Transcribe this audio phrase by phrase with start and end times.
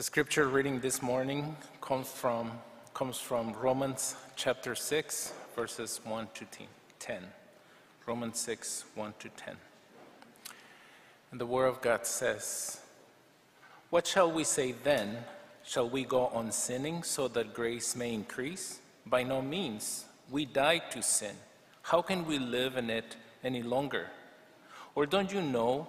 [0.00, 2.52] The scripture reading this morning comes from,
[2.94, 6.46] comes from Romans chapter 6, verses 1 to
[6.98, 7.18] 10.
[8.06, 9.56] Romans 6, 1 to 10.
[11.30, 12.80] And the Word of God says,
[13.90, 15.18] What shall we say then?
[15.64, 18.80] Shall we go on sinning so that grace may increase?
[19.04, 20.06] By no means.
[20.30, 21.36] We died to sin.
[21.82, 24.06] How can we live in it any longer?
[24.94, 25.88] Or don't you know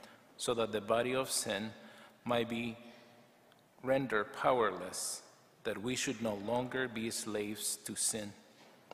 [0.41, 1.69] so that the body of sin
[2.25, 2.75] might be
[3.83, 5.21] rendered powerless,
[5.65, 8.33] that we should no longer be slaves to sin.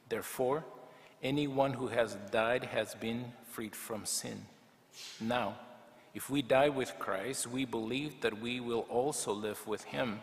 [0.09, 0.66] Therefore,
[1.23, 4.42] anyone who has died has been freed from sin.
[5.22, 5.56] Now,
[6.14, 10.20] if we die with Christ, we believe that we will also live with him.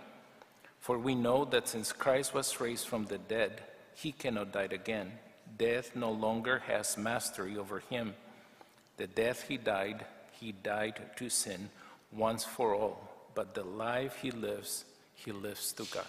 [0.78, 3.62] For we know that since Christ was raised from the dead,
[3.94, 5.12] he cannot die again.
[5.56, 8.12] Death no longer has mastery over him.
[8.98, 10.04] The death he died,
[10.40, 11.70] he died to sin
[12.12, 16.06] once for all, but the life he lives, he lives to God.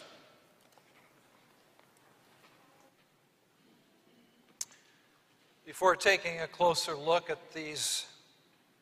[5.66, 8.06] Before taking a closer look at these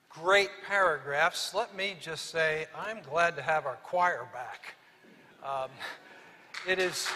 [0.10, 4.76] great paragraphs, let me just say I'm glad to have our choir back.
[5.44, 5.70] Um,
[6.68, 7.08] it is.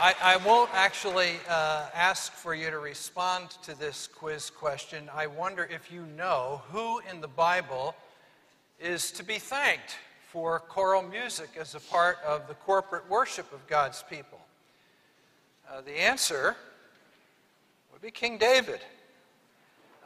[0.00, 5.10] I, I won't actually uh, ask for you to respond to this quiz question.
[5.12, 7.96] I wonder if you know who in the Bible
[8.78, 9.96] is to be thanked
[10.28, 14.38] for choral music as a part of the corporate worship of God's people.
[15.68, 16.54] Uh, the answer
[17.92, 18.78] would be King David.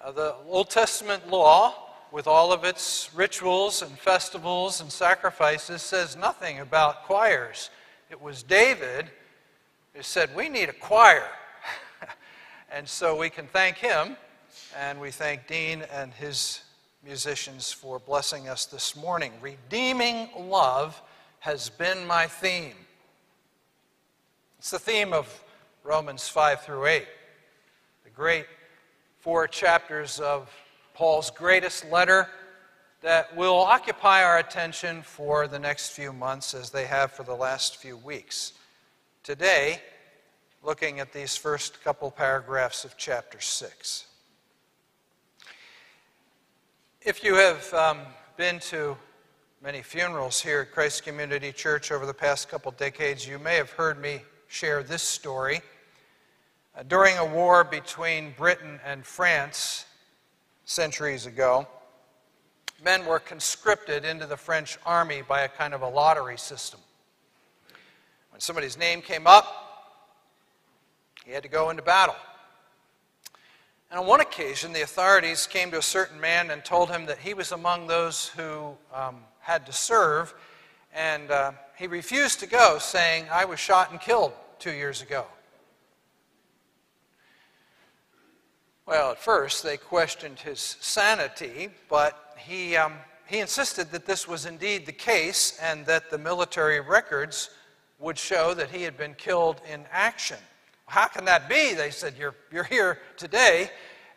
[0.03, 1.75] Uh, the Old Testament law,
[2.11, 7.69] with all of its rituals and festivals and sacrifices, says nothing about choirs.
[8.09, 9.11] It was David
[9.95, 11.25] who said, We need a choir.
[12.73, 14.17] and so we can thank him,
[14.77, 16.63] and we thank Dean and his
[17.05, 19.33] musicians for blessing us this morning.
[19.41, 21.01] Redeeming love
[21.41, 22.75] has been my theme.
[24.59, 25.43] It's the theme of
[25.83, 27.07] Romans 5 through 8,
[28.05, 28.47] the great
[29.19, 30.49] four chapters of
[30.95, 32.29] Paul's greatest letter
[33.01, 37.35] that will occupy our attention for the next few months as they have for the
[37.35, 38.53] last few weeks.
[39.23, 39.81] Today,
[40.65, 44.07] looking at these first couple paragraphs of chapter 6.
[47.03, 48.01] If you have um,
[48.37, 48.97] been to
[49.63, 53.71] many funerals here at Christ Community Church over the past couple decades, you may have
[53.71, 55.61] heard me share this story.
[56.77, 59.87] Uh, during a war between Britain and France
[60.65, 61.69] centuries ago,
[62.85, 66.81] men were conscripted into the French army by a kind of a lottery system.
[68.43, 69.47] Somebody's name came up,
[71.25, 72.17] he had to go into battle.
[73.89, 77.19] And on one occasion, the authorities came to a certain man and told him that
[77.19, 80.35] he was among those who um, had to serve,
[80.93, 85.25] and uh, he refused to go, saying, I was shot and killed two years ago.
[88.87, 92.95] Well, at first they questioned his sanity, but he, um,
[93.25, 97.51] he insisted that this was indeed the case and that the military records
[98.03, 100.37] would show that he had been killed in action.
[100.87, 101.73] How can that be?
[101.73, 103.71] They said, You're, you're here today.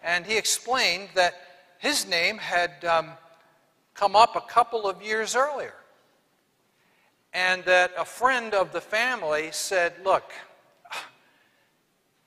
[0.03, 1.35] And he explained that
[1.77, 3.11] his name had um,
[3.93, 5.75] come up a couple of years earlier.
[7.33, 10.33] And that a friend of the family said, Look,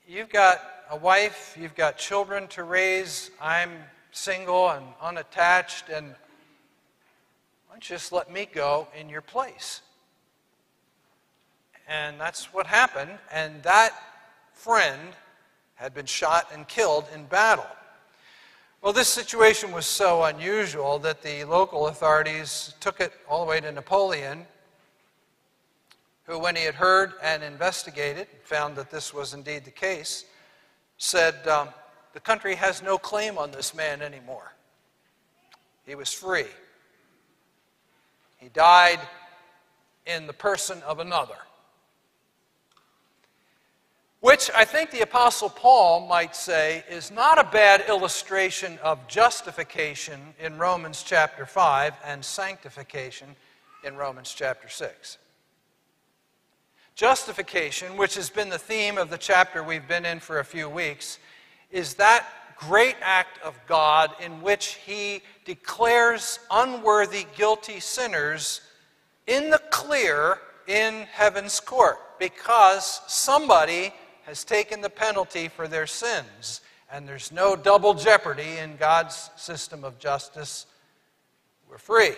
[0.07, 3.71] you've got a wife, you've got children to raise, I'm
[4.11, 9.81] single and unattached, and why don't you just let me go in your place?
[11.89, 13.93] And that's what happened, and that
[14.53, 15.09] friend
[15.73, 17.65] had been shot and killed in battle.
[18.83, 23.59] Well, this situation was so unusual that the local authorities took it all the way
[23.59, 24.45] to Napoleon,
[26.25, 30.25] who, when he had heard and investigated, found that this was indeed the case,
[30.99, 31.69] said, um,
[32.13, 34.53] The country has no claim on this man anymore.
[35.87, 36.45] He was free.
[38.37, 38.99] He died
[40.05, 41.37] in the person of another.
[44.21, 50.19] Which I think the Apostle Paul might say is not a bad illustration of justification
[50.37, 53.29] in Romans chapter 5 and sanctification
[53.85, 55.17] in Romans chapter 6.
[56.95, 60.67] Justification, which has been the theme of the chapter we've been in for a few
[60.67, 61.17] weeks,
[61.71, 62.25] is that
[62.57, 68.59] great act of God in which He declares unworthy, guilty sinners
[69.27, 73.93] in the clear in heaven's court because somebody
[74.29, 76.61] has taken the penalty for their sins,
[76.91, 80.67] and there's no double jeopardy in God's system of justice.
[81.67, 82.11] We're free.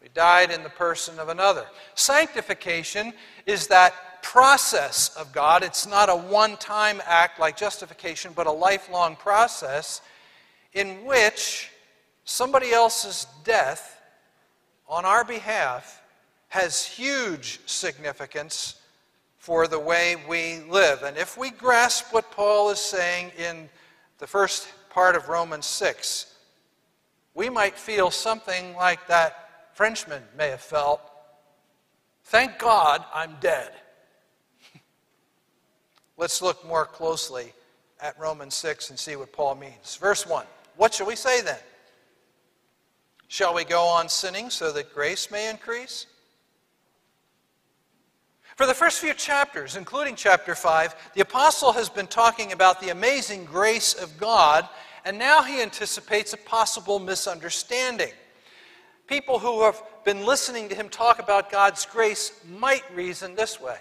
[0.00, 1.66] We died in the person of another.
[1.94, 3.12] Sanctification
[3.44, 5.62] is that process of God.
[5.62, 10.00] It's not a one time act like justification, but a lifelong process
[10.72, 11.70] in which
[12.24, 14.00] somebody else's death
[14.88, 16.00] on our behalf
[16.48, 18.76] has huge significance
[19.42, 21.02] for the way we live.
[21.02, 23.68] And if we grasp what Paul is saying in
[24.18, 26.32] the first part of Romans 6,
[27.34, 31.00] we might feel something like that Frenchman may have felt.
[32.22, 33.72] Thank God I'm dead.
[36.16, 37.52] Let's look more closely
[38.00, 39.96] at Romans 6 and see what Paul means.
[39.96, 40.46] Verse 1
[40.76, 41.58] What shall we say then?
[43.26, 46.06] Shall we go on sinning so that grace may increase?
[48.56, 52.90] For the first few chapters, including chapter 5, the apostle has been talking about the
[52.90, 54.68] amazing grace of God,
[55.06, 58.12] and now he anticipates a possible misunderstanding.
[59.06, 63.78] People who have been listening to him talk about God's grace might reason this way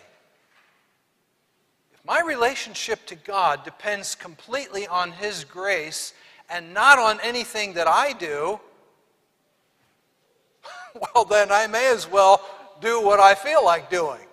[1.94, 6.14] If my relationship to God depends completely on his grace
[6.50, 8.60] and not on anything that I do,
[11.14, 12.42] well, then I may as well
[12.80, 14.28] do what I feel like doing.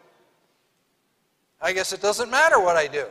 [1.61, 3.07] I guess it doesn't matter what I do.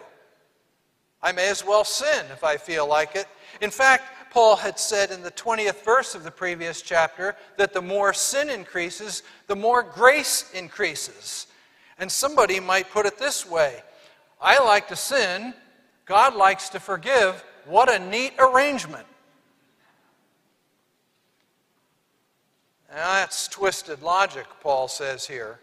[1.21, 3.27] I may as well sin if I feel like it.
[3.61, 7.81] In fact, Paul had said in the 20th verse of the previous chapter that the
[7.81, 11.47] more sin increases, the more grace increases.
[11.97, 13.81] And somebody might put it this way
[14.39, 15.53] I like to sin,
[16.05, 17.43] God likes to forgive.
[17.65, 19.05] What a neat arrangement.
[22.89, 25.59] Now, that's twisted logic, Paul says here.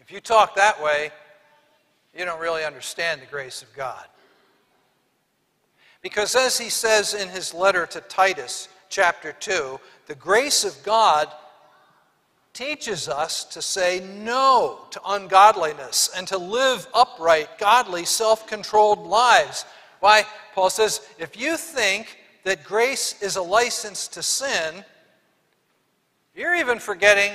[0.00, 1.10] If you talk that way,
[2.16, 4.04] you don't really understand the grace of God.
[6.02, 11.28] Because as he says in his letter to Titus, chapter 2, the grace of God
[12.52, 19.64] teaches us to say no to ungodliness and to live upright, godly, self controlled lives.
[20.00, 20.24] Why?
[20.54, 24.84] Paul says, if you think that grace is a license to sin,
[26.36, 27.32] you're even forgetting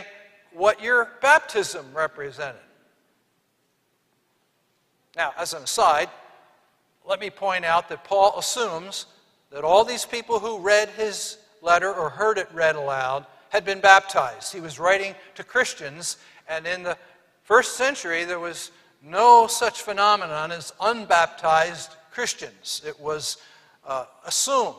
[0.54, 2.62] what your baptism represented.
[5.20, 6.08] Now, as an aside,
[7.06, 9.06] let me point out that Paul assumes
[9.52, 13.82] that all these people who read his letter or heard it read aloud had been
[13.82, 14.54] baptized.
[14.54, 16.98] He was writing to Christians, and in the
[17.44, 18.72] first century, there was
[19.04, 22.82] no such phenomenon as unbaptized Christians.
[22.88, 23.40] It was
[23.86, 24.76] uh, assumed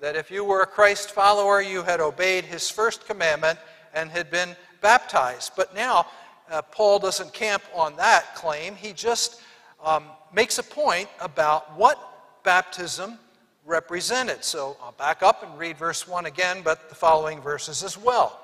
[0.00, 3.58] that if you were a Christ follower, you had obeyed his first commandment
[3.92, 5.52] and had been baptized.
[5.54, 6.06] But now,
[6.50, 8.74] uh, Paul doesn't camp on that claim.
[8.74, 9.42] He just
[9.84, 13.18] um, makes a point about what baptism
[13.64, 14.44] represented.
[14.44, 18.40] So I'll back up and read verse 1 again, but the following verses as well.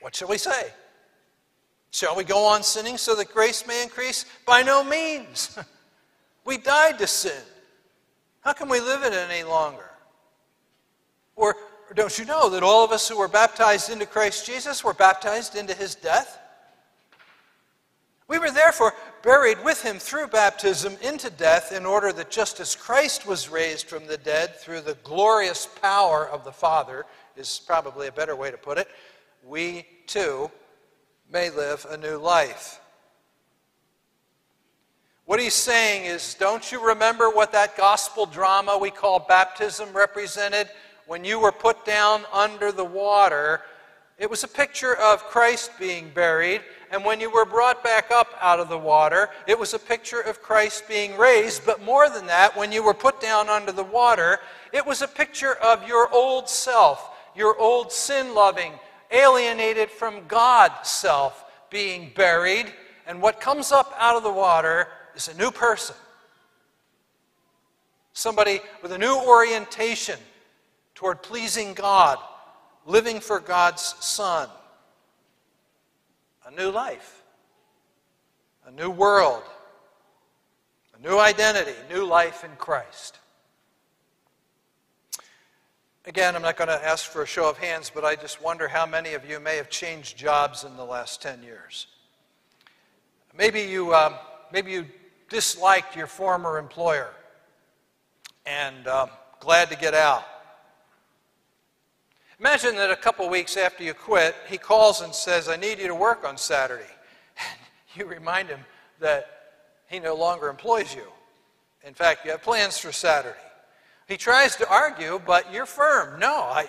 [0.00, 0.72] What shall we say?
[1.90, 4.26] Shall we go on sinning so that grace may increase?
[4.46, 5.58] By no means.
[6.44, 7.42] we died to sin.
[8.40, 9.90] How can we live in it any longer?
[11.36, 11.56] Or,
[11.88, 14.92] or don't you know that all of us who were baptized into Christ Jesus were
[14.92, 16.38] baptized into his death?
[18.26, 22.74] We were therefore buried with him through baptism into death, in order that just as
[22.74, 27.04] Christ was raised from the dead through the glorious power of the Father,
[27.36, 28.88] is probably a better way to put it,
[29.44, 30.50] we too
[31.30, 32.80] may live a new life.
[35.26, 40.68] What he's saying is, don't you remember what that gospel drama we call baptism represented?
[41.06, 43.62] When you were put down under the water,
[44.18, 46.60] it was a picture of Christ being buried
[46.94, 50.20] and when you were brought back up out of the water, it was a picture
[50.20, 51.66] of Christ being raised.
[51.66, 54.38] But more than that, when you were put down under the water,
[54.72, 58.74] it was a picture of your old self, your old sin loving,
[59.10, 62.72] alienated from God self being buried.
[63.08, 64.86] And what comes up out of the water
[65.16, 65.96] is a new person.
[68.12, 70.20] Somebody with a new orientation
[70.94, 72.18] toward pleasing God,
[72.86, 74.48] living for God's Son
[76.46, 77.22] a new life,
[78.66, 79.42] a new world,
[80.98, 83.18] a new identity, new life in Christ.
[86.06, 88.68] Again, I'm not going to ask for a show of hands, but I just wonder
[88.68, 91.86] how many of you may have changed jobs in the last 10 years.
[93.36, 94.14] Maybe you, um,
[94.52, 94.86] maybe you
[95.30, 97.08] disliked your former employer
[98.44, 99.08] and um,
[99.40, 100.24] glad to get out.
[102.44, 105.86] Imagine that a couple weeks after you quit, he calls and says, I need you
[105.86, 106.84] to work on Saturday.
[107.38, 108.60] And you remind him
[109.00, 109.26] that
[109.86, 111.06] he no longer employs you.
[111.86, 113.38] In fact, you have plans for Saturday.
[114.08, 116.20] He tries to argue, but you're firm.
[116.20, 116.66] No, I,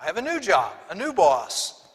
[0.00, 1.86] I have a new job, a new boss.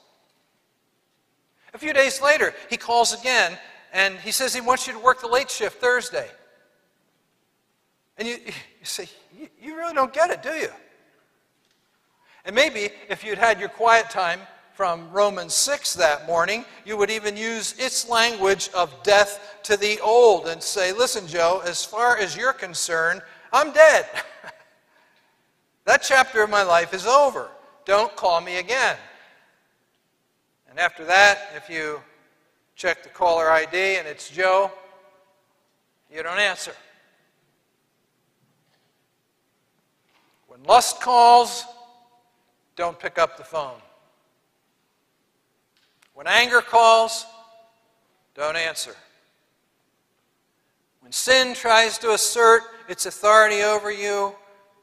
[1.74, 3.58] A few days later, he calls again
[3.92, 6.30] and he says he wants you to work the late shift Thursday.
[8.20, 8.52] And you, you
[8.84, 10.70] say, you, you really don't get it, do you?
[12.46, 14.40] And maybe if you'd had your quiet time
[14.74, 20.00] from Romans 6 that morning, you would even use its language of death to the
[20.02, 23.22] old and say, Listen, Joe, as far as you're concerned,
[23.52, 24.06] I'm dead.
[25.86, 27.50] that chapter of my life is over.
[27.86, 28.98] Don't call me again.
[30.70, 32.02] And after that, if you
[32.76, 34.72] check the caller ID and it's Joe,
[36.14, 36.74] you don't answer.
[40.48, 41.66] When lust calls,
[42.76, 43.80] don't pick up the phone.
[46.14, 47.26] When anger calls,
[48.36, 48.96] don't answer.
[51.02, 54.36] When sin tries to assert its authority over you,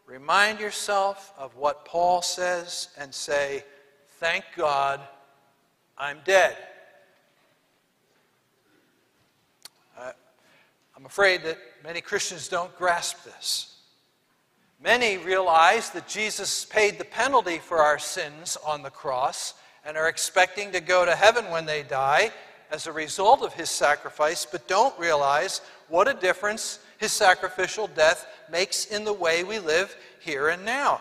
[0.06, 3.64] remind yourself of what Paul says and say,
[4.20, 5.00] Thank God
[5.98, 6.56] I'm dead.
[11.02, 13.71] I'm afraid that many Christians don't grasp this.
[14.82, 20.08] Many realize that Jesus paid the penalty for our sins on the cross and are
[20.08, 22.32] expecting to go to heaven when they die
[22.72, 28.26] as a result of his sacrifice, but don't realize what a difference his sacrificial death
[28.50, 31.00] makes in the way we live here and now.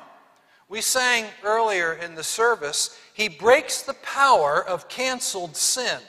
[0.69, 5.99] We sang earlier in the service, he breaks the power of canceled sin.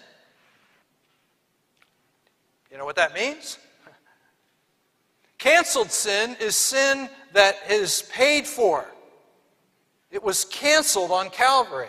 [2.71, 3.59] You know what that means?
[5.38, 8.87] Canceled sin is sin that is paid for.
[10.11, 11.89] It was canceled on Calvary.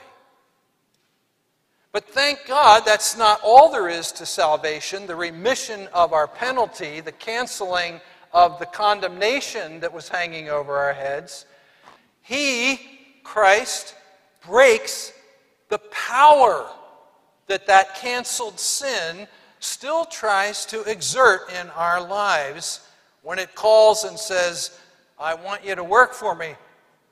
[1.91, 7.01] But thank God that's not all there is to salvation the remission of our penalty,
[7.01, 8.01] the canceling
[8.33, 11.45] of the condemnation that was hanging over our heads.
[12.21, 12.81] He,
[13.23, 13.95] Christ,
[14.45, 15.13] breaks
[15.69, 16.67] the power
[17.47, 19.27] that that canceled sin
[19.59, 22.87] still tries to exert in our lives
[23.21, 24.79] when it calls and says,
[25.19, 26.55] I want you to work for me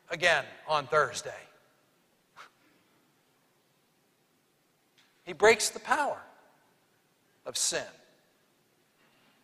[0.10, 1.31] again on Thursday.
[5.24, 6.17] He breaks the power
[7.46, 7.86] of sin.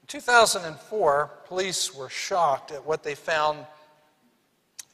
[0.01, 3.65] In 2004, police were shocked at what they found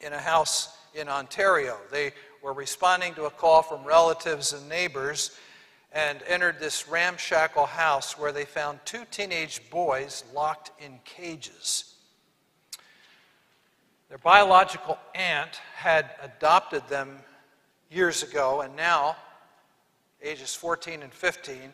[0.02, 1.78] in a house in Ontario.
[1.92, 5.38] They were responding to a call from relatives and neighbors
[5.92, 11.93] and entered this ramshackle house where they found two teenage boys locked in cages.
[14.14, 17.18] Their biological aunt had adopted them
[17.90, 19.16] years ago, and now,
[20.22, 21.74] ages 14 and 15,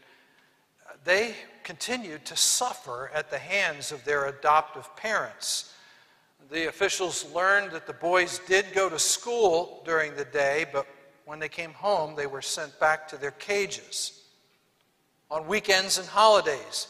[1.04, 5.74] they continued to suffer at the hands of their adoptive parents.
[6.50, 10.88] The officials learned that the boys did go to school during the day, but
[11.26, 14.24] when they came home, they were sent back to their cages.
[15.30, 16.88] On weekends and holidays,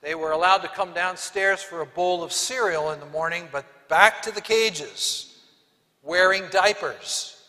[0.00, 3.66] they were allowed to come downstairs for a bowl of cereal in the morning, but
[3.92, 5.36] back to the cages,
[6.02, 7.44] wearing diapers,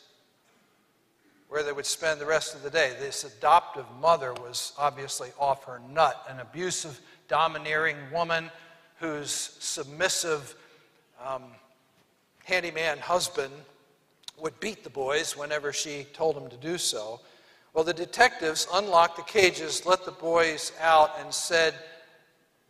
[1.47, 2.91] where they would spend the rest of the day.
[2.99, 8.51] This adoptive mother was obviously off her nut, an abusive, domineering woman
[8.99, 10.53] whose submissive
[11.25, 11.43] um,
[12.43, 13.53] handyman husband
[14.37, 17.21] would beat the boys whenever she told him to do so.
[17.73, 21.73] Well, the detectives unlocked the cages, let the boys out, and said,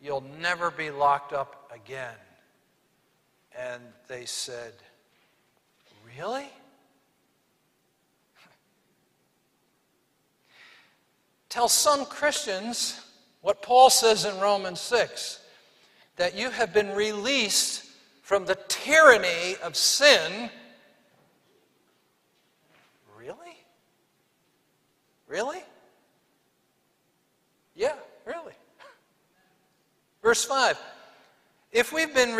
[0.00, 2.14] You'll never be locked up again.
[3.58, 4.72] And they said,
[6.18, 6.48] Really?
[11.48, 13.00] Tell some Christians
[13.40, 15.40] what Paul says in Romans 6
[16.16, 17.84] that you have been released
[18.22, 20.50] from the tyranny of sin
[23.24, 23.56] Really?
[25.28, 25.62] Really?
[27.74, 27.94] Yeah,
[28.26, 28.52] really.
[30.22, 30.78] Verse 5
[31.72, 32.34] If we've been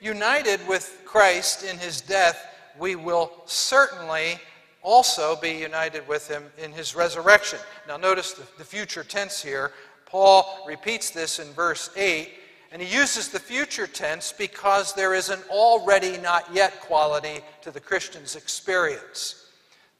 [0.00, 4.38] reunited with Christ in his death, we will certainly
[4.82, 7.58] also be united with him in his resurrection.
[7.86, 9.72] Now, notice the, the future tense here.
[10.06, 12.30] Paul repeats this in verse 8,
[12.72, 17.70] And he uses the future tense because there is an already not yet quality to
[17.70, 19.46] the Christian's experience.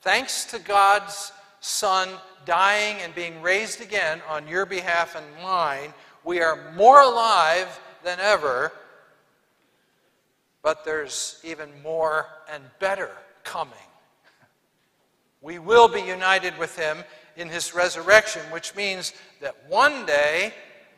[0.01, 2.09] Thanks to God's Son
[2.47, 5.93] dying and being raised again on your behalf and mine,
[6.25, 8.73] we are more alive than ever,
[10.63, 13.11] but there's even more and better
[13.45, 13.75] coming.
[15.41, 16.99] We will be united with him
[17.37, 20.53] in his resurrection, which means that one day,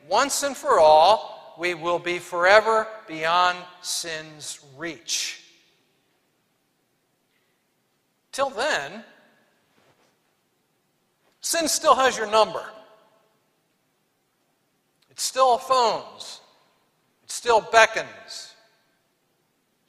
[0.08, 5.42] once and for all, we will be forever beyond sin's reach.
[8.32, 9.04] Till then,
[11.42, 12.64] sin still has your number.
[15.10, 16.40] It still phones.
[17.24, 18.49] It still beckons.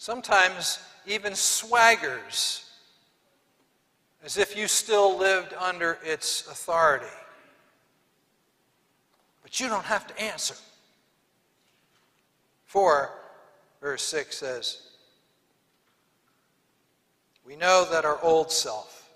[0.01, 2.63] Sometimes even swaggers
[4.25, 7.05] as if you still lived under its authority.
[9.43, 10.55] But you don't have to answer.
[12.65, 13.12] 4,
[13.79, 14.81] verse 6 says,
[17.46, 19.08] We know that our old self,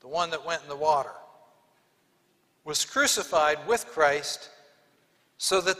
[0.00, 1.14] the one that went in the water,
[2.66, 4.50] was crucified with Christ
[5.38, 5.78] so that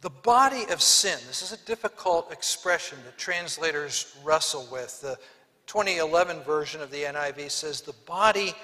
[0.00, 5.00] the body of sin, this is a difficult expression that translators wrestle with.
[5.02, 5.18] The
[5.66, 8.54] 2011 version of the NIV says the body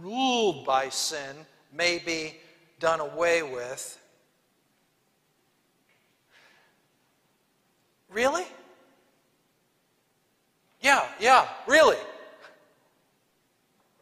[0.00, 1.36] ruled by sin
[1.72, 2.36] may be
[2.78, 4.00] done away with.
[8.08, 8.44] Really?
[10.80, 11.96] Yeah, yeah, really.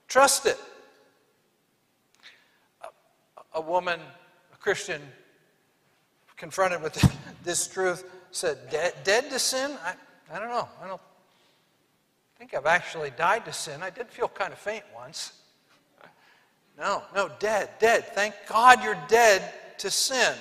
[0.06, 0.58] Trust it.
[2.82, 3.98] A, a woman,
[4.52, 5.00] a Christian,
[6.36, 6.94] confronted with
[7.44, 9.76] this truth, said, Dead, dead to sin?
[9.84, 9.94] I,
[10.34, 10.68] I don't know.
[10.82, 11.00] I don't
[12.38, 13.82] think I've actually died to sin.
[13.82, 15.32] I did feel kind of faint once.
[16.78, 18.04] No, no, dead, dead.
[18.14, 19.42] Thank God you're dead
[19.78, 20.34] to sin.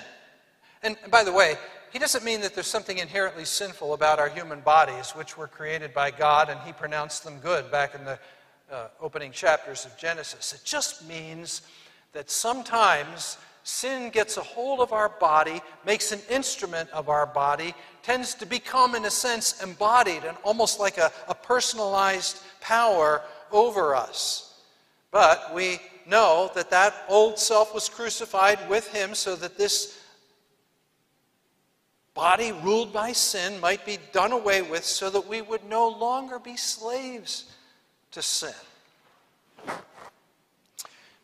[0.82, 1.56] And by the way,
[1.92, 5.94] he doesn't mean that there's something inherently sinful about our human bodies, which were created
[5.94, 8.18] by God and he pronounced them good back in the
[8.70, 10.52] uh, opening chapters of Genesis.
[10.52, 11.62] It just means
[12.12, 17.74] that sometimes sin gets a hold of our body, makes an instrument of our body,
[18.02, 23.96] tends to become, in a sense, embodied and almost like a, a personalized power over
[23.96, 24.60] us.
[25.10, 29.98] But we know that that old self was crucified with him so that this
[32.12, 36.38] body ruled by sin might be done away with so that we would no longer
[36.38, 37.50] be slaves
[38.10, 38.52] to sin.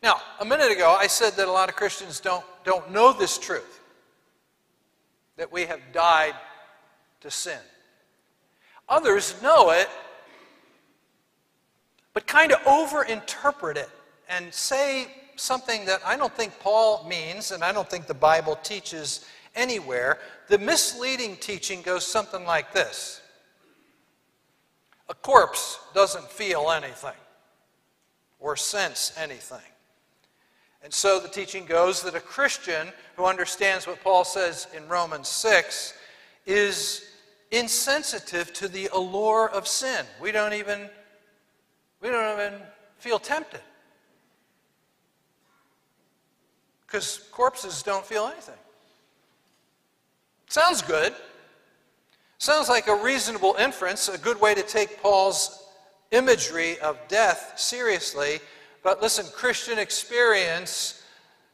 [0.03, 3.37] Now, a minute ago, I said that a lot of Christians don't, don't know this
[3.37, 3.79] truth
[5.37, 6.33] that we have died
[7.21, 7.59] to sin.
[8.89, 9.89] Others know it,
[12.13, 13.89] but kind of overinterpret it
[14.27, 18.57] and say something that I don't think Paul means and I don't think the Bible
[18.63, 20.19] teaches anywhere.
[20.47, 23.21] The misleading teaching goes something like this
[25.09, 27.17] A corpse doesn't feel anything
[28.39, 29.70] or sense anything.
[30.83, 35.27] And so the teaching goes that a Christian who understands what Paul says in Romans
[35.27, 35.93] 6
[36.45, 37.05] is
[37.51, 40.05] insensitive to the allure of sin.
[40.19, 40.89] We don't even
[42.01, 42.59] we don't even
[42.97, 43.61] feel tempted.
[46.87, 48.55] Because corpses don't feel anything.
[50.47, 51.13] Sounds good.
[52.37, 55.63] Sounds like a reasonable inference, a good way to take Paul's
[56.09, 58.39] imagery of death seriously.
[58.83, 61.03] But listen, Christian experience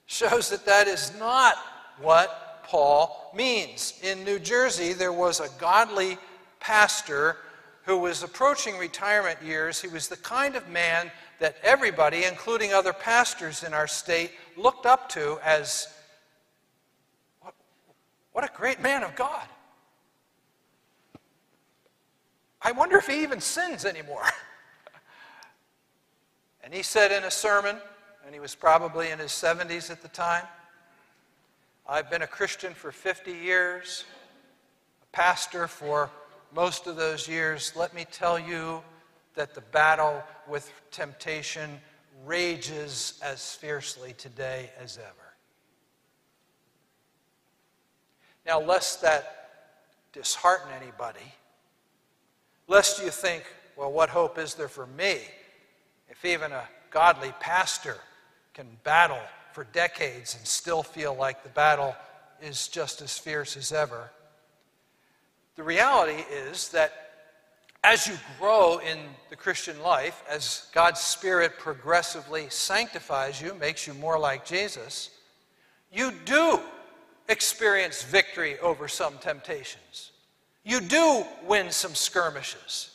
[0.05, 1.55] shows that that is not
[1.99, 3.99] what Paul means.
[4.01, 6.17] In New Jersey, there was a godly
[6.59, 7.37] pastor
[7.83, 9.81] who was approaching retirement years.
[9.81, 14.85] He was the kind of man that everybody, including other pastors in our state, looked
[14.85, 15.87] up to as
[17.41, 17.53] what,
[18.33, 19.47] what a great man of God.
[22.61, 24.23] I wonder if he even sins anymore.
[26.67, 27.77] And he said in a sermon,
[28.25, 30.43] and he was probably in his 70s at the time,
[31.87, 34.03] I've been a Christian for 50 years,
[35.01, 36.09] a pastor for
[36.53, 37.71] most of those years.
[37.73, 38.81] Let me tell you
[39.35, 41.79] that the battle with temptation
[42.25, 45.07] rages as fiercely today as ever.
[48.45, 49.51] Now, lest that
[50.11, 51.31] dishearten anybody,
[52.67, 53.45] lest you think,
[53.77, 55.21] well, what hope is there for me?
[56.19, 57.97] If even a godly pastor
[58.53, 59.19] can battle
[59.53, 61.95] for decades and still feel like the battle
[62.41, 64.09] is just as fierce as ever,
[65.55, 66.91] the reality is that
[67.83, 68.97] as you grow in
[69.29, 75.11] the Christian life, as God's Spirit progressively sanctifies you, makes you more like Jesus,
[75.91, 76.59] you do
[77.29, 80.11] experience victory over some temptations.
[80.63, 82.91] You do win some skirmishes.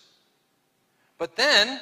[1.19, 1.81] But then,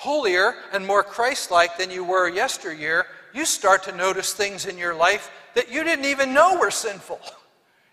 [0.00, 4.78] holier and more Christ like than you were yesteryear, you start to notice things in
[4.78, 7.20] your life that you didn't even know were sinful.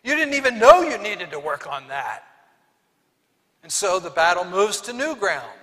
[0.05, 2.23] You didn't even know you needed to work on that.
[3.61, 5.59] And so the battle moves to new ground.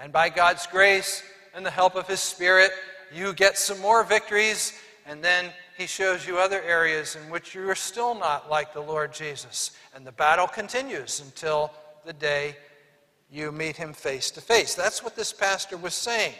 [0.00, 1.22] And by God's grace
[1.54, 2.70] and the help of His Spirit,
[3.14, 4.72] you get some more victories,
[5.04, 8.80] and then He shows you other areas in which you are still not like the
[8.80, 9.72] Lord Jesus.
[9.94, 11.70] And the battle continues until
[12.06, 12.56] the day
[13.34, 14.74] you meet Him face to face.
[14.74, 16.34] That's what this pastor was saying.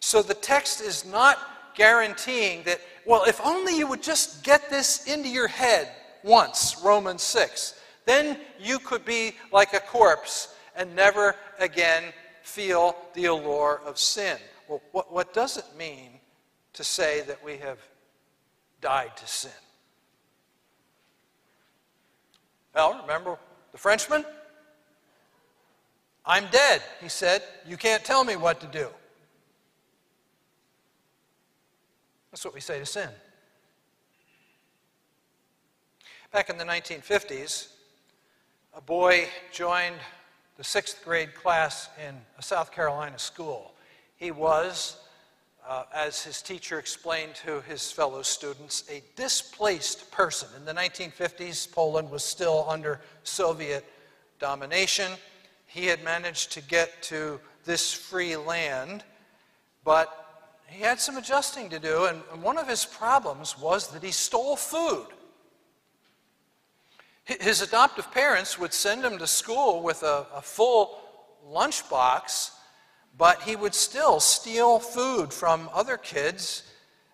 [0.00, 1.38] So the text is not
[1.74, 5.90] guaranteeing that, well, if only you would just get this into your head
[6.24, 12.04] once, Romans 6, then you could be like a corpse and never again
[12.42, 14.38] feel the allure of sin.
[14.68, 16.12] Well, what, what does it mean
[16.72, 17.78] to say that we have
[18.80, 19.50] died to sin?
[22.74, 23.38] Well, remember
[23.70, 24.24] the Frenchman?
[26.24, 27.42] I'm dead, he said.
[27.66, 28.88] You can't tell me what to do.
[32.30, 33.10] That's what we say to sin.
[36.32, 37.68] Back in the 1950s,
[38.74, 39.96] a boy joined
[40.56, 43.74] the sixth grade class in a South Carolina school.
[44.16, 44.96] He was,
[45.68, 50.48] uh, as his teacher explained to his fellow students, a displaced person.
[50.56, 53.84] In the 1950s, Poland was still under Soviet
[54.38, 55.12] domination.
[55.72, 59.04] He had managed to get to this free land,
[59.84, 64.10] but he had some adjusting to do, and one of his problems was that he
[64.10, 65.06] stole food.
[67.24, 71.00] His adoptive parents would send him to school with a, a full
[71.48, 72.50] lunchbox,
[73.16, 76.64] but he would still steal food from other kids.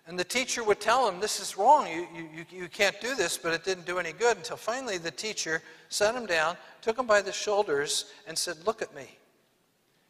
[0.09, 1.87] And the teacher would tell him, This is wrong.
[1.87, 5.11] You, you, you can't do this, but it didn't do any good until finally the
[5.11, 9.07] teacher sat him down, took him by the shoulders, and said, Look at me.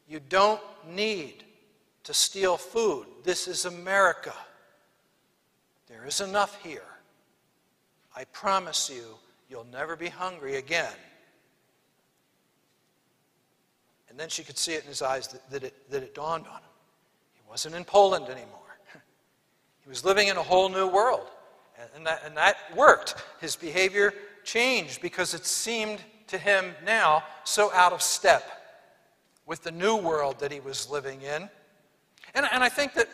[0.08, 1.44] You don't need
[2.04, 3.08] to steal food.
[3.24, 4.32] This is America.
[5.86, 6.80] There is enough here.
[8.16, 9.04] I promise you,
[9.50, 10.96] you'll never be hungry again.
[14.08, 16.46] And then she could see it in his eyes that, that, it, that it dawned
[16.46, 16.70] on him.
[17.34, 18.69] He wasn't in Poland anymore.
[19.90, 21.26] He was living in a whole new world.
[21.96, 23.16] And that, and that worked.
[23.40, 25.98] His behavior changed because it seemed
[26.28, 28.44] to him now so out of step
[29.46, 31.50] with the new world that he was living in.
[32.36, 33.08] And, and I think that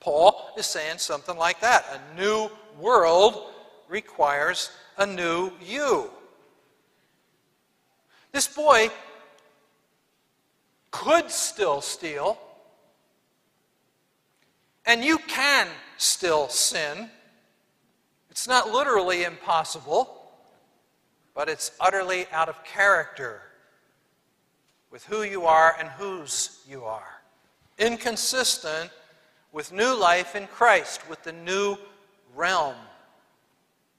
[0.00, 1.84] Paul is saying something like that.
[1.92, 2.48] A new
[2.80, 3.52] world
[3.86, 6.08] requires a new you.
[8.32, 8.88] This boy
[10.90, 12.38] could still steal,
[14.86, 17.10] and you can still sin.
[18.30, 20.32] It's not literally impossible,
[21.34, 23.40] but it's utterly out of character
[24.90, 27.14] with who you are and whose you are
[27.78, 28.90] inconsistent
[29.52, 31.76] with new life in Christ, with the new
[32.34, 32.76] realm,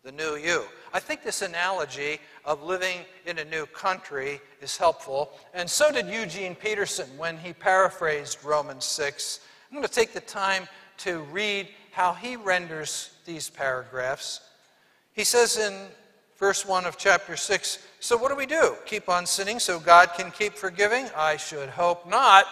[0.04, 0.64] the new you.
[0.94, 6.08] I think this analogy of living in a new country is helpful, and so did
[6.08, 9.40] Eugene Peterson when he paraphrased Romans 6.
[9.76, 14.40] I'm going to take the time to read how he renders these paragraphs.
[15.12, 15.78] He says in
[16.38, 18.78] verse 1 of chapter 6 So, what do we do?
[18.86, 21.08] Keep on sinning so God can keep forgiving?
[21.14, 22.46] I should hope not.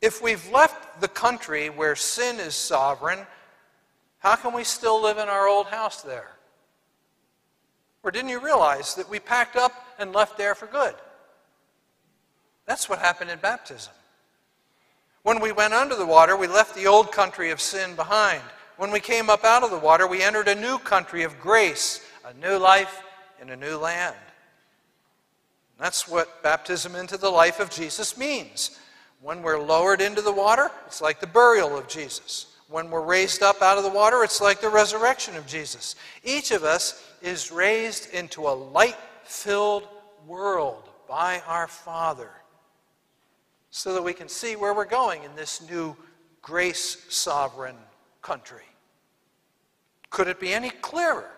[0.00, 3.20] If we've left the country where sin is sovereign,
[4.18, 6.32] how can we still live in our old house there?
[8.02, 10.96] Or didn't you realize that we packed up and left there for good?
[12.66, 13.92] That's what happened in baptism.
[15.22, 18.42] When we went under the water, we left the old country of sin behind.
[18.76, 22.04] When we came up out of the water, we entered a new country of grace,
[22.24, 23.02] a new life
[23.40, 24.16] in a new land.
[25.78, 28.78] That's what baptism into the life of Jesus means.
[29.20, 32.46] When we're lowered into the water, it's like the burial of Jesus.
[32.68, 35.94] When we're raised up out of the water, it's like the resurrection of Jesus.
[36.24, 39.86] Each of us is raised into a light filled
[40.26, 42.30] world by our Father
[43.72, 45.96] so that we can see where we're going in this new
[46.42, 47.74] grace sovereign
[48.20, 48.66] country.
[50.10, 51.30] Could it be any clearer?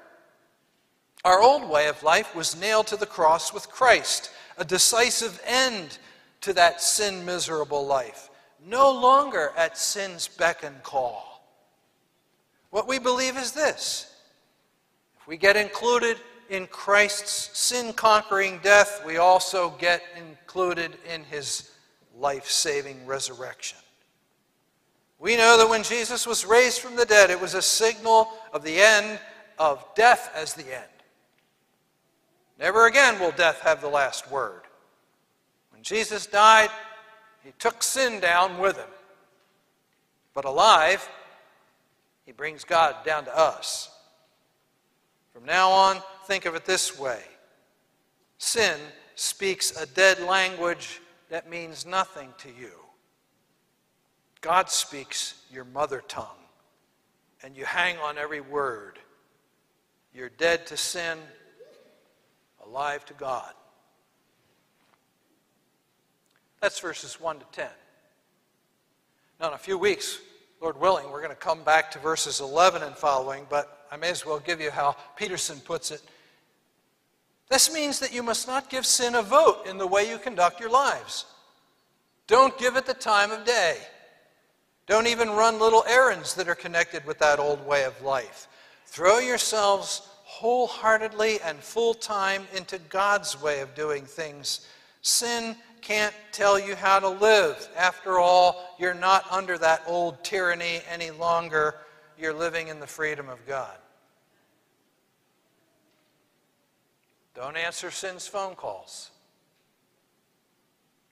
[1.25, 5.99] Our old way of life was nailed to the cross with Christ, a decisive end
[6.41, 8.31] to that sin miserable life,
[8.67, 11.49] no longer at sin's beck and call.
[12.71, 14.13] What we believe is this
[15.21, 16.17] if we get included
[16.51, 21.71] in Christ's sin conquering death, we also get included in his
[22.19, 23.79] life saving resurrection.
[25.19, 28.63] We know that when Jesus was raised from the dead, it was a signal of
[28.63, 29.19] the end
[29.59, 30.85] of death as the end.
[32.59, 34.63] Never again will death have the last word.
[35.71, 36.71] When Jesus died,
[37.43, 38.89] he took sin down with him.
[40.35, 41.09] But alive,
[42.27, 43.91] he brings God down to us.
[45.33, 47.21] From now on, think of it this way
[48.39, 48.79] sin
[49.15, 51.01] speaks a dead language
[51.35, 52.71] that means nothing to you.
[54.41, 56.29] God speaks your mother tongue,
[57.43, 59.01] and you hang on every word.
[60.15, 61.19] You're dead to sin,
[62.65, 63.53] alive to God.
[66.61, 67.67] That's verses 1 to 10.
[69.41, 70.21] Now, in a few weeks,
[70.61, 74.11] Lord willing, we're going to come back to verses 11 and following, but I may
[74.11, 76.01] as well give you how Peterson puts it.
[77.49, 80.61] This means that you must not give sin a vote in the way you conduct
[80.61, 81.27] your lives.
[82.27, 83.79] Don't give it the time of day.
[84.87, 88.49] Don't even run little errands that are connected with that old way of life.
[88.87, 94.67] Throw yourselves wholeheartedly and full time into God's way of doing things.
[95.01, 97.69] Sin can't tell you how to live.
[97.77, 101.77] After all, you're not under that old tyranny any longer.
[102.19, 103.77] You're living in the freedom of God.
[107.35, 109.11] Don't answer sin's phone calls.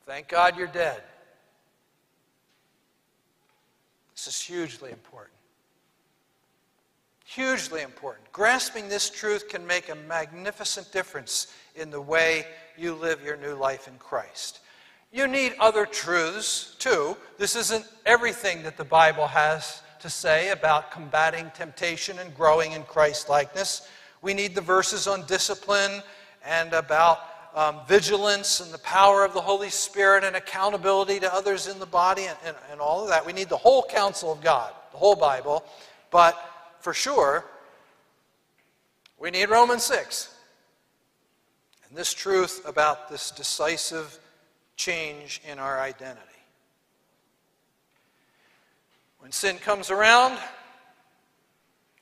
[0.06, 1.02] Thank God you're dead.
[4.14, 5.34] This is hugely important.
[7.24, 8.30] Hugely important.
[8.30, 13.54] Grasping this truth can make a magnificent difference in the way you live your new
[13.54, 14.60] life in Christ.
[15.12, 17.16] You need other truths too.
[17.38, 22.82] This isn't everything that the Bible has to say about combating temptation and growing in
[22.82, 23.88] Christ likeness.
[24.22, 26.02] We need the verses on discipline
[26.44, 27.20] and about
[27.54, 31.86] um, vigilance and the power of the Holy Spirit and accountability to others in the
[31.86, 33.26] body and, and, and all of that.
[33.26, 35.64] We need the whole counsel of God, the whole Bible.
[36.10, 36.38] But
[36.80, 37.44] for sure,
[39.18, 40.34] we need Romans 6.
[41.88, 44.18] And this truth about this decisive
[44.76, 46.20] change in our identity.
[49.18, 50.38] When sin comes around,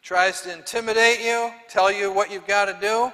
[0.02, 3.12] tries to intimidate you, tell you what you've got to do,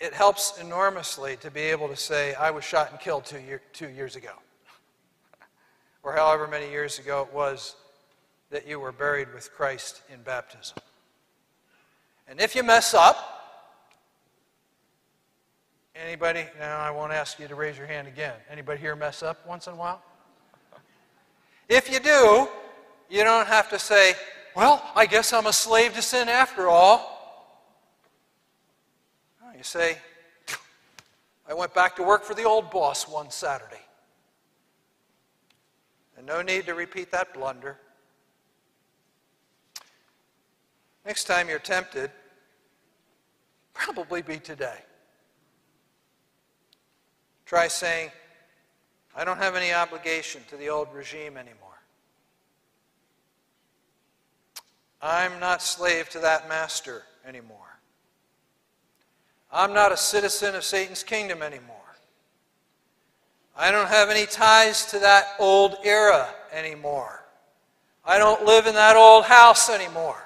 [0.00, 3.62] it helps enormously to be able to say, I was shot and killed two, year,
[3.72, 4.32] two years ago.
[6.02, 7.76] or however many years ago it was
[8.50, 10.76] that you were buried with Christ in baptism.
[12.28, 13.60] And if you mess up,
[15.94, 18.34] anybody, now I won't ask you to raise your hand again.
[18.50, 20.02] Anybody here mess up once in a while?
[21.68, 22.48] If you do,
[23.12, 24.14] you don't have to say,
[24.56, 27.10] well, I guess I'm a slave to sin after all.
[29.54, 29.98] You say,
[31.48, 33.82] I went back to work for the old boss one Saturday.
[36.16, 37.78] And no need to repeat that blunder.
[41.04, 42.10] Next time you're tempted,
[43.74, 44.78] probably be today.
[47.44, 48.10] Try saying,
[49.14, 51.61] I don't have any obligation to the old regime anymore.
[55.02, 57.58] I'm not slave to that master anymore.
[59.50, 61.76] I'm not a citizen of Satan's kingdom anymore.
[63.56, 67.24] I don't have any ties to that old era anymore.
[68.04, 70.22] I don't live in that old house anymore.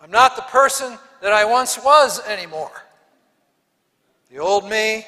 [0.00, 2.84] I'm not the person that I once was anymore.
[4.30, 5.06] The old me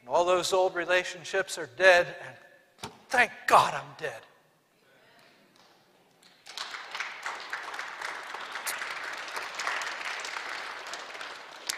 [0.00, 4.20] and all those old relationships are dead, and thank God I'm dead.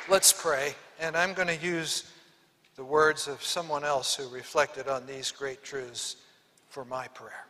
[0.09, 0.73] Let's pray.
[1.01, 2.05] And I'm going to use
[2.77, 6.14] the words of someone else who reflected on these great truths
[6.69, 7.47] for my prayer.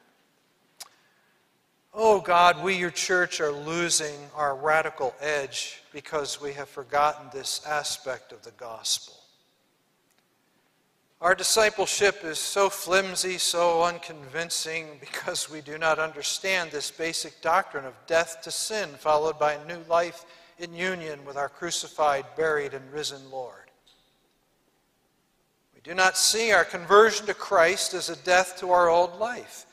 [1.92, 7.61] Oh God, we, your church, are losing our radical edge because we have forgotten this
[7.66, 9.14] aspect of the gospel.
[11.21, 17.85] Our discipleship is so flimsy, so unconvincing, because we do not understand this basic doctrine
[17.85, 20.25] of death to sin, followed by new life
[20.59, 23.71] in union with our crucified, buried, and risen Lord.
[25.75, 29.66] We do not see our conversion to Christ as a death to our old life.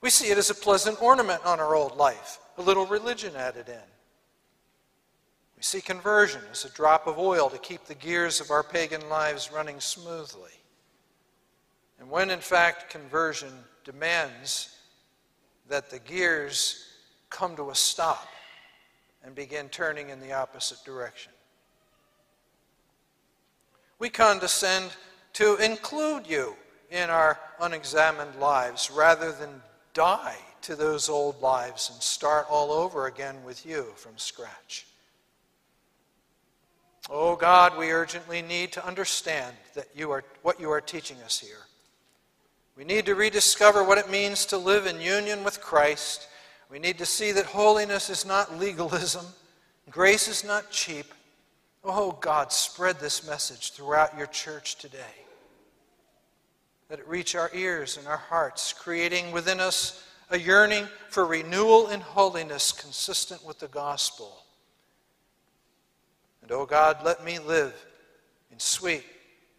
[0.00, 3.68] We see it as a pleasant ornament on our old life, a little religion added
[3.68, 3.88] in.
[5.56, 9.08] We see conversion as a drop of oil to keep the gears of our pagan
[9.08, 10.52] lives running smoothly.
[11.98, 13.52] And when in fact conversion
[13.84, 14.76] demands
[15.68, 16.84] that the gears
[17.30, 18.28] come to a stop,
[19.26, 21.32] and begin turning in the opposite direction.
[23.98, 24.92] We condescend
[25.32, 26.54] to include you
[26.92, 29.60] in our unexamined lives rather than
[29.94, 34.86] die to those old lives and start all over again with you from scratch.
[37.10, 41.38] Oh God, we urgently need to understand that you are what you are teaching us
[41.38, 41.66] here.
[42.76, 46.28] We need to rediscover what it means to live in union with Christ.
[46.70, 49.26] We need to see that holiness is not legalism,
[49.90, 51.06] grace is not cheap.
[51.84, 54.98] Oh God, spread this message throughout your church today.
[56.90, 61.88] Let it reach our ears and our hearts, creating within us a yearning for renewal
[61.88, 64.42] in holiness consistent with the gospel.
[66.42, 67.74] And, oh God, let me live
[68.50, 69.04] in sweet,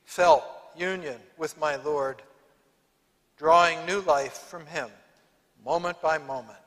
[0.04, 0.44] felt
[0.78, 2.22] union with my Lord,
[3.38, 4.90] drawing new life from Him
[5.64, 6.58] moment by moment.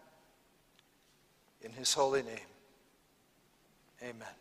[1.63, 2.39] In His holy name,
[4.03, 4.40] amen.